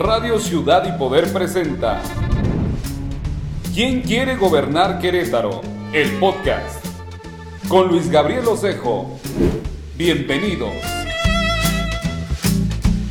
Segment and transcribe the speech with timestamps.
[0.00, 2.00] Radio Ciudad y Poder presenta
[3.74, 5.60] ¿Quién quiere gobernar Querétaro?
[5.92, 6.82] El podcast
[7.68, 9.20] con Luis Gabriel Osejo.
[9.98, 10.70] Bienvenidos.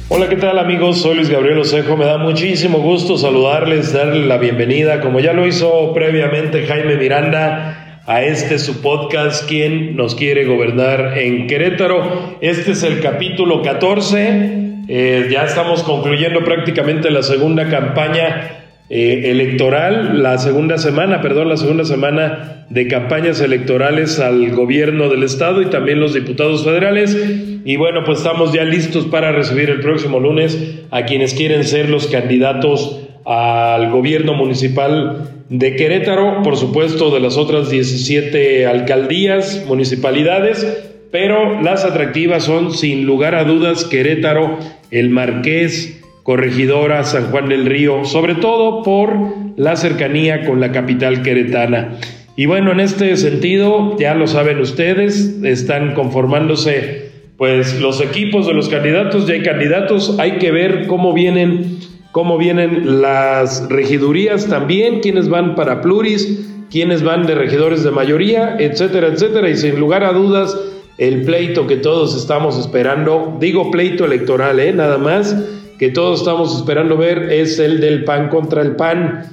[0.08, 0.98] Hola, ¿qué tal amigos?
[0.98, 1.96] Soy Luis Gabriel Osejo.
[1.96, 8.02] Me da muchísimo gusto saludarles, darles la bienvenida, como ya lo hizo previamente Jaime Miranda,
[8.08, 12.38] a este su podcast, ¿Quién nos quiere gobernar en Querétaro?
[12.42, 14.69] Este es el capítulo 14.
[14.92, 21.58] Eh, ya estamos concluyendo prácticamente la segunda campaña eh, electoral, la segunda semana, perdón, la
[21.58, 27.16] segunda semana de campañas electorales al gobierno del estado y también los diputados federales.
[27.64, 31.88] Y bueno, pues estamos ya listos para recibir el próximo lunes a quienes quieren ser
[31.88, 40.89] los candidatos al gobierno municipal de Querétaro, por supuesto de las otras 17 alcaldías, municipalidades,
[41.12, 44.60] pero las atractivas son sin lugar a dudas Querétaro,
[44.92, 49.12] el Marqués, Corregidora, San Juan del Río, sobre todo por
[49.58, 51.98] la cercanía con la capital queretana.
[52.36, 58.54] Y bueno, en este sentido, ya lo saben ustedes, están conformándose pues los equipos de
[58.54, 61.80] los candidatos, ya hay candidatos, hay que ver cómo vienen,
[62.12, 68.58] cómo vienen las regidurías también, quiénes van para pluris, quiénes van de regidores de mayoría,
[68.60, 70.56] etcétera, etcétera, y sin lugar a dudas,
[71.00, 74.74] el pleito que todos estamos esperando, digo pleito electoral, ¿eh?
[74.74, 75.34] nada más,
[75.80, 79.24] que todos estamos esperando ver es el del PAN contra el PAN.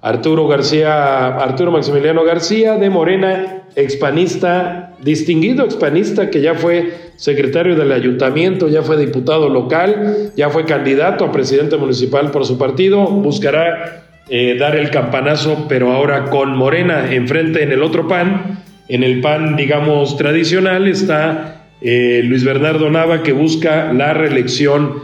[0.00, 7.92] Arturo García, Arturo Maximiliano García de Morena, expanista, distinguido expanista que ya fue secretario del
[7.92, 14.02] ayuntamiento, ya fue diputado local, ya fue candidato a presidente municipal por su partido, buscará
[14.28, 19.20] eh, dar el campanazo, pero ahora con Morena enfrente en el otro PAN, en el
[19.20, 24.94] PAN, digamos, tradicional, está eh, Luis Bernardo Nava que busca la reelección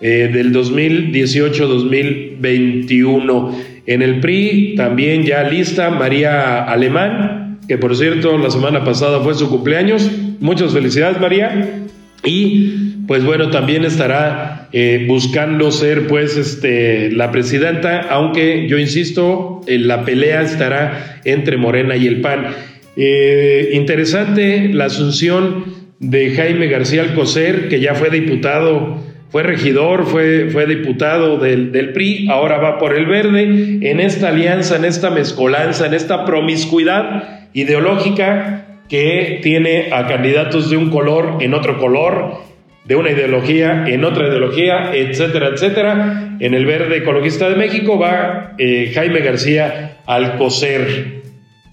[0.00, 3.52] eh, del 2018-2021.
[3.86, 9.34] En el PRI también ya lista María Alemán, que por cierto la semana pasada fue
[9.34, 10.08] su cumpleaños.
[10.40, 11.84] Muchas felicidades María.
[12.24, 19.62] Y pues bueno, también estará eh, buscando ser pues este, la presidenta, aunque yo insisto,
[19.66, 22.54] en la pelea estará entre Morena y el PAN.
[23.00, 25.64] Eh, interesante la asunción
[26.00, 32.28] de Jaime García Alcocer, que ya fue diputado fue regidor, fue, fue diputado del, PRI,
[32.30, 33.42] ahora va por el verde,
[33.82, 40.78] en esta alianza, en esta mezcolanza, en esta promiscuidad ideológica que tiene a candidatos de
[40.78, 42.38] un color en otro color,
[42.86, 46.36] de una ideología en otra ideología, etcétera, etcétera.
[46.40, 51.17] En el verde ecologista de México va eh, Jaime García Alcocer.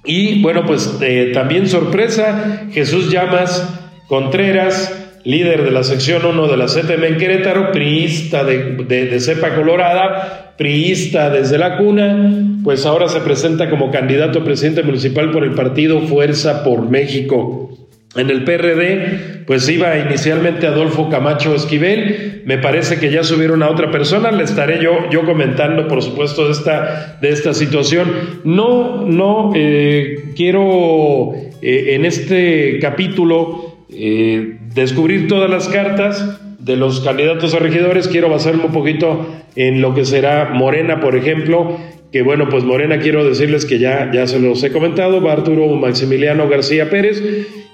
[0.06, 6.58] Y bueno, pues eh, también sorpresa, Jesús Llamas Contreras, líder de la sección 1 de
[6.58, 13.20] la CTM en Querétaro, priista de, cepa colorada, priista desde la cuna, pues ahora se
[13.22, 17.72] presenta como candidato a presidente municipal por el partido Fuerza por México.
[18.16, 23.70] En el PRD, pues iba inicialmente Adolfo Camacho Esquivel, me parece que ya subieron a
[23.70, 28.10] otra persona, le estaré yo, yo comentando, por supuesto, de esta, de esta situación.
[28.46, 37.02] No, no eh, quiero eh, en este capítulo eh, descubrir todas las cartas de los
[37.02, 38.08] candidatos a regidores.
[38.08, 39.28] Quiero basarme un poquito
[39.58, 41.78] en lo que será Morena, por ejemplo,
[42.16, 45.68] que bueno, pues Morena quiero decirles que ya, ya se los he comentado, va Arturo
[45.76, 47.22] Maximiliano García Pérez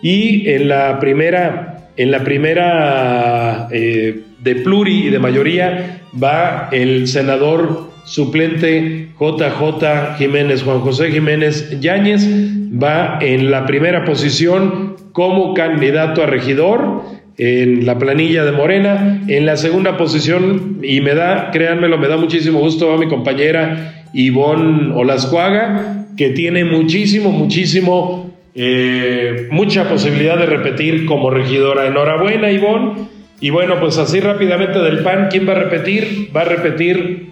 [0.01, 7.07] y en la primera, en la primera eh, de pluri y de mayoría va el
[7.07, 16.23] senador suplente JJ Jiménez, Juan José Jiménez Yáñez, va en la primera posición como candidato
[16.23, 17.03] a regidor
[17.37, 19.21] en la planilla de Morena.
[19.27, 24.00] En la segunda posición, y me da, créanmelo, me da muchísimo gusto, va mi compañera
[24.13, 31.87] Ivonne Olascuaga, que tiene muchísimo, muchísimo, eh, mucha posibilidad de repetir como regidora.
[31.87, 33.07] Enhorabuena, Ivonne.
[33.39, 36.29] Y bueno, pues así rápidamente del PAN, ¿quién va a repetir?
[36.35, 37.31] Va a repetir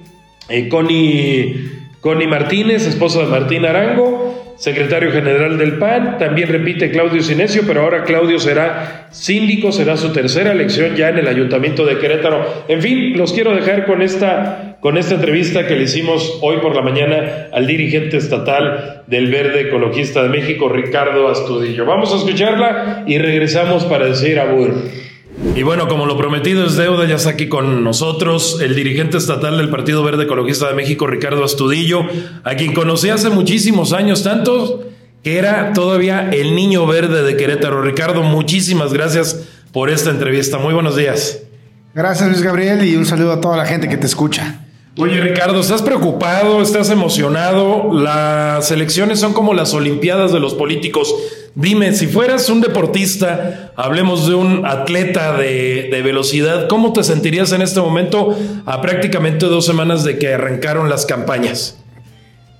[0.49, 6.17] eh, Connie, Martínez, esposa de Martín Arango secretario general del PAN.
[6.19, 11.17] También repite Claudio Sinesio, pero ahora Claudio será síndico, será su tercera elección ya en
[11.17, 12.65] el ayuntamiento de Querétaro.
[12.67, 16.75] En fin, los quiero dejar con esta, con esta entrevista que le hicimos hoy por
[16.75, 21.85] la mañana al dirigente estatal del Verde Ecologista de México, Ricardo Astudillo.
[21.85, 24.73] Vamos a escucharla y regresamos para decir abur.
[25.55, 29.57] Y bueno, como lo prometido es deuda, ya está aquí con nosotros el dirigente estatal
[29.57, 32.01] del Partido Verde Ecologista de México, Ricardo Astudillo,
[32.43, 34.83] a quien conocí hace muchísimos años, tanto
[35.23, 37.81] que era todavía el niño verde de Querétaro.
[37.81, 40.57] Ricardo, muchísimas gracias por esta entrevista.
[40.57, 41.43] Muy buenos días.
[41.93, 44.68] Gracias Luis Gabriel y un saludo a toda la gente que te escucha.
[45.01, 46.61] Oye Ricardo, ¿estás preocupado?
[46.61, 47.93] ¿Estás emocionado?
[47.93, 51.15] Las elecciones son como las Olimpiadas de los políticos.
[51.55, 57.53] Dime, si fueras un deportista, hablemos de un atleta de, de, velocidad, ¿cómo te sentirías
[57.53, 61.77] en este momento a prácticamente dos semanas de que arrancaron las campañas?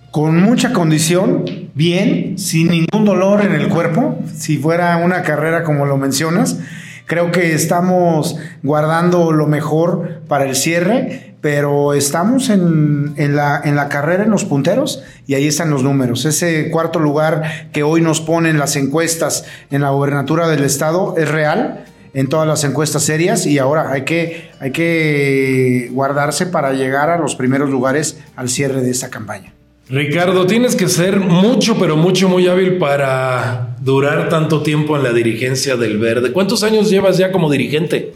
[0.10, 1.44] Con mucha condición,
[1.74, 6.58] bien, sin ningún dolor en el cuerpo, si fuera una carrera como lo mencionas.
[7.06, 13.76] Creo que estamos guardando lo mejor para el cierre, pero estamos en, en, la, en
[13.76, 16.26] la carrera en los punteros y ahí están los números.
[16.26, 21.30] Ese cuarto lugar que hoy nos ponen las encuestas en la gobernatura del estado es
[21.30, 27.10] real en todas las encuestas serias y ahora hay que, hay que guardarse para llegar
[27.10, 29.54] a los primeros lugares al cierre de esta campaña.
[29.90, 35.14] Ricardo, tienes que ser mucho, pero mucho, muy hábil para durar tanto tiempo en la
[35.14, 36.32] dirigencia del Verde.
[36.32, 38.14] ¿Cuántos años llevas ya como dirigente?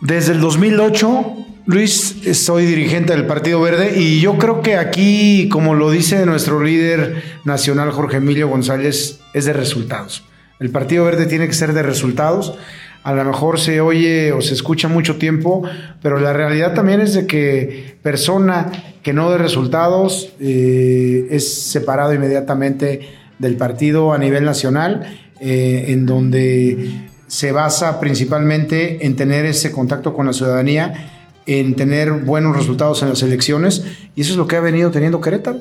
[0.00, 1.36] Desde el 2008,
[1.70, 6.62] Luis, soy dirigente del Partido Verde y yo creo que aquí, como lo dice nuestro
[6.62, 10.24] líder nacional Jorge Emilio González, es de resultados.
[10.58, 12.58] El Partido Verde tiene que ser de resultados
[13.02, 15.62] a lo mejor se oye o se escucha mucho tiempo,
[16.02, 18.70] pero la realidad también es de que persona
[19.02, 23.00] que no de resultados eh, es separado inmediatamente
[23.38, 30.12] del partido a nivel nacional, eh, en donde se basa principalmente en tener ese contacto
[30.12, 33.84] con la ciudadanía, en tener buenos resultados en las elecciones,
[34.14, 35.60] y eso es lo que ha venido teniendo Querétaro.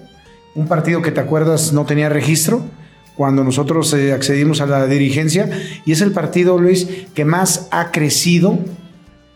[0.55, 2.63] Un partido que te acuerdas no tenía registro,
[3.19, 5.49] cuando nosotros eh, accedimos a la dirigencia
[5.85, 8.57] y es el partido, Luis, que más ha crecido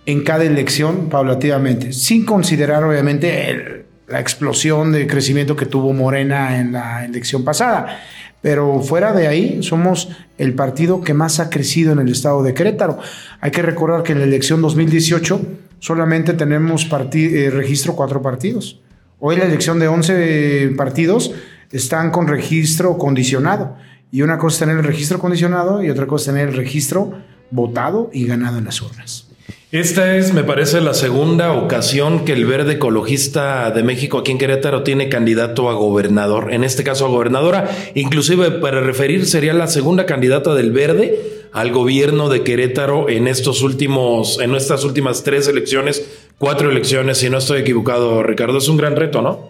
[0.05, 6.71] en cada elección paulativamente, sin considerar obviamente la explosión de crecimiento que tuvo Morena en
[6.71, 7.99] la elección pasada.
[8.41, 12.53] Pero fuera de ahí, somos el partido que más ha crecido en el estado de
[12.53, 12.99] Querétaro.
[13.41, 15.41] Hay que recordar que en la elección 2018
[15.83, 18.79] solamente tenemos eh, registro cuatro partidos.
[19.19, 21.33] Hoy la elección de 11 partidos
[21.73, 23.75] están con registro condicionado.
[24.09, 27.11] Y una cosa es tener el registro condicionado y otra cosa es tener el registro
[27.51, 29.27] votado y ganado en las urnas.
[29.73, 34.37] Esta es, me parece, la segunda ocasión que el Verde Ecologista de México aquí en
[34.37, 39.67] Querétaro tiene candidato a gobernador, en este caso a gobernadora, inclusive para referir sería la
[39.67, 45.47] segunda candidata del Verde al gobierno de Querétaro en estos últimos, en estas últimas tres
[45.47, 46.03] elecciones,
[46.39, 49.47] cuatro elecciones, si no estoy equivocado, Ricardo, es un gran reto, ¿no?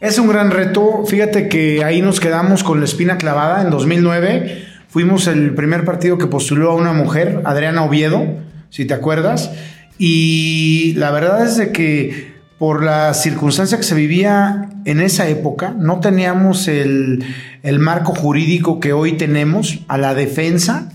[0.00, 1.04] Es un gran reto.
[1.06, 3.62] Fíjate que ahí nos quedamos con la espina clavada.
[3.62, 8.26] En 2009 fuimos el primer partido que postuló a una mujer, Adriana Oviedo,
[8.70, 9.52] si te acuerdas.
[9.98, 15.74] Y la verdad es de que por la circunstancia que se vivía en esa época,
[15.78, 17.24] no teníamos el,
[17.62, 20.88] el marco jurídico que hoy tenemos a la defensa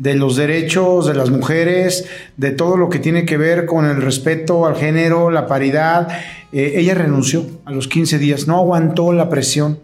[0.00, 2.06] de los derechos de las mujeres,
[2.38, 6.08] de todo lo que tiene que ver con el respeto al género, la paridad.
[6.52, 9.78] Eh, ella renunció a los 15 días, no aguantó la presión,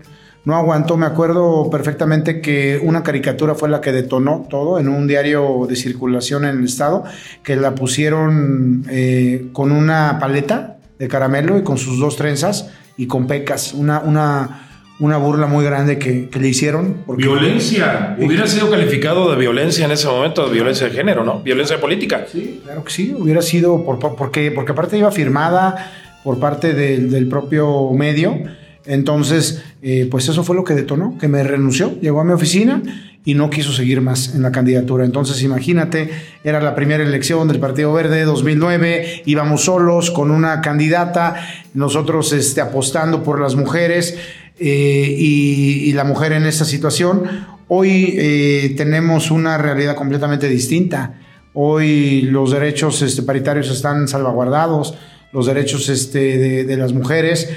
[0.47, 0.97] no aguantó.
[0.97, 5.77] Me acuerdo perfectamente que una caricatura fue la que detonó todo en un diario de
[5.77, 7.05] circulación en el estado,
[7.43, 13.07] que la pusieron eh, con una paleta de caramelo y con sus dos trenzas y
[13.07, 14.66] con pecas, una, una
[14.99, 17.05] una burla muy grande que, le hicieron.
[17.17, 18.17] violencia.
[18.19, 21.41] Hubiera sido calificado de violencia en ese momento, de violencia de género, ¿no?
[21.41, 22.27] Violencia política.
[22.31, 23.15] Sí, claro que sí.
[23.17, 25.93] Hubiera sido, por, porque, porque aparte iba firmada
[26.25, 28.39] por parte del propio medio.
[28.87, 32.83] Entonces, eh, pues eso fue lo que detonó, que me renunció, llegó a mi oficina
[33.25, 35.05] y no quiso seguir más en la candidatura.
[35.05, 36.11] Entonces, imagínate,
[36.45, 41.35] era la primera elección del Partido Verde 2009, íbamos solos con una candidata,
[41.75, 44.17] nosotros este, apostando por las mujeres.
[44.59, 47.25] Eh, y, la mujer en esta situación.
[47.69, 51.21] Hoy eh, tenemos una realidad completamente distinta.
[51.53, 54.95] Hoy los derechos este, paritarios están salvaguardados,
[55.33, 57.51] los derechos este, de, las mujeres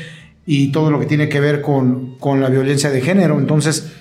[0.45, 3.37] y todo lo que tiene que ver con, con la violencia de género.
[3.37, 3.91] Entonces,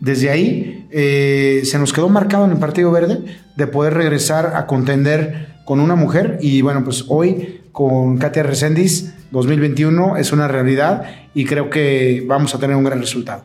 [0.00, 3.18] desde ahí eh, se nos quedó marcado en el Partido Verde
[3.56, 9.14] de poder regresar a contender con una mujer y bueno, pues hoy con Katia Resendiz
[9.30, 13.44] 2021 es una realidad y creo que vamos a tener un gran resultado.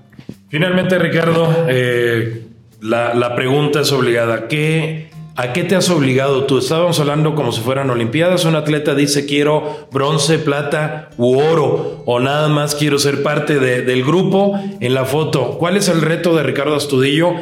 [0.50, 2.44] Finalmente, Ricardo, eh,
[2.82, 4.48] la, pregunta es obligada.
[4.48, 6.58] ¿Qué, ¿A qué te has obligado tú?
[6.58, 8.44] Estábamos hablando como si fueran Olimpiadas.
[8.44, 14.04] Un atleta dice quiero bronce, plata u oro o nada más quiero ser parte del
[14.04, 15.58] grupo en la foto.
[15.58, 17.34] ¿Cuál es el reto de Ricardo Astudillo?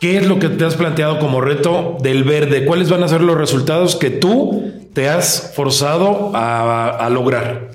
[0.00, 2.64] ¿Qué es lo que te has planteado como reto del verde?
[2.64, 7.70] ¿Cuáles van a ser los resultados que tú te has forzado a, lograr?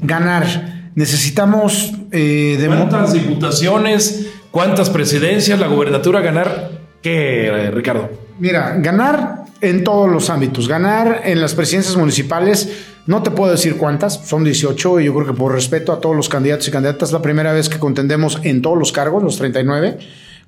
[0.00, 0.92] Ganar.
[0.94, 1.92] Necesitamos...
[2.12, 4.30] Eh, ¿Cuántas diputaciones?
[4.50, 5.58] ¿Cuántas presidencias?
[5.58, 6.70] ¿La gubernatura ganar?
[7.02, 8.25] ¿Qué, Ricardo?
[8.38, 10.68] Mira, ganar en todos los ámbitos.
[10.68, 12.68] Ganar en las presidencias municipales
[13.06, 16.16] No te puedo decir cuántas, son 18 y yo creo que por respeto a todos
[16.16, 19.98] los candidatos y candidatas, la primera vez que contendemos en todos los cargos, los 39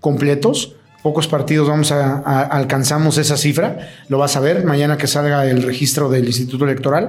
[0.00, 0.74] completos.
[1.04, 5.46] Pocos partidos vamos a, a- alcanzamos esa cifra, lo vas a ver mañana que salga
[5.46, 7.08] el registro del Instituto Electoral.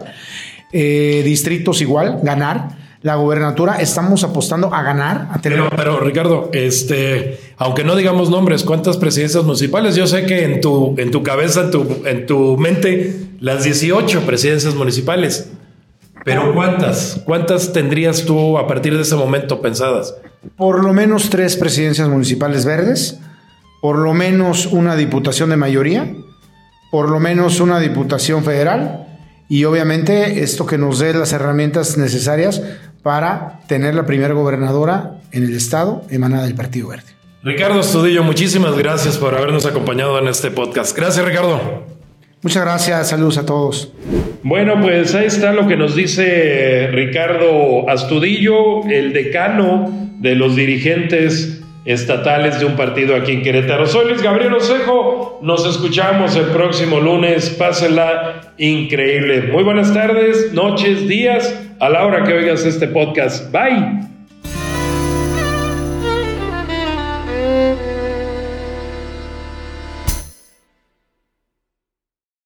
[0.71, 2.88] Eh, distritos igual, ganar.
[3.01, 8.29] La gobernatura, estamos apostando a ganar, a tener Pero, pero, Ricardo, este, aunque no digamos
[8.29, 9.95] nombres, ¿cuántas presidencias municipales?
[9.95, 14.25] Yo sé que en tu, en tu cabeza, en tu, en tu mente, las 18
[14.25, 15.49] presidencias municipales.
[16.25, 17.21] Pero ¿cuántas?
[17.23, 20.13] ¿Cuántas tendrías tú a partir de ese momento pensadas?
[20.57, 23.19] por lo menos tres presidencias municipales verdes,
[23.81, 26.13] por lo menos una diputación de mayoría,
[26.91, 29.07] por lo menos una diputación federal
[29.47, 32.61] y obviamente esto que nos dé las herramientas necesarias
[33.01, 37.19] para tener la primera gobernadora en el estado emanada del Partido Verde.
[37.43, 40.95] Ricardo Estudillo, muchísimas gracias por habernos acompañado en este podcast.
[40.95, 41.85] Gracias, Ricardo.
[42.41, 43.93] Muchas gracias, saludos a todos.
[44.43, 49.89] Bueno, pues ahí está lo que nos dice Ricardo Astudillo, el decano
[50.19, 53.85] de los dirigentes estatales de un partido aquí en Querétaro.
[53.87, 59.43] Soy Luis Gabriel Osejo, nos escuchamos el próximo lunes, pásenla increíble.
[59.51, 63.51] Muy buenas tardes, noches, días, a la hora que oigas este podcast.
[63.51, 64.18] Bye.